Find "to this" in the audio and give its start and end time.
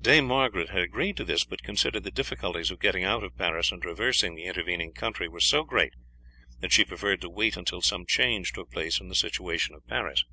1.16-1.42